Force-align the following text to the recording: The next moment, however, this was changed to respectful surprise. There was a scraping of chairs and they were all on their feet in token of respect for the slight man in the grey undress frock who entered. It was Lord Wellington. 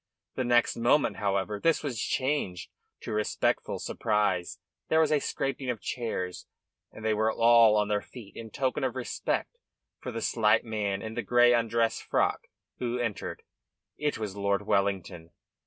The 0.33 0.43
next 0.43 0.75
moment, 0.77 1.17
however, 1.17 1.59
this 1.59 1.83
was 1.83 2.01
changed 2.01 2.71
to 3.01 3.11
respectful 3.13 3.77
surprise. 3.77 4.57
There 4.89 4.99
was 4.99 5.11
a 5.11 5.19
scraping 5.19 5.69
of 5.69 5.79
chairs 5.79 6.47
and 6.91 7.05
they 7.05 7.13
were 7.13 7.31
all 7.31 7.75
on 7.77 7.87
their 7.87 8.01
feet 8.01 8.35
in 8.35 8.49
token 8.49 8.83
of 8.83 8.95
respect 8.95 9.59
for 9.99 10.11
the 10.11 10.23
slight 10.23 10.65
man 10.65 11.03
in 11.03 11.13
the 11.13 11.21
grey 11.21 11.53
undress 11.53 12.01
frock 12.01 12.47
who 12.79 12.97
entered. 12.97 13.43
It 13.95 14.17
was 14.17 14.35
Lord 14.35 14.63
Wellington. 14.63 15.33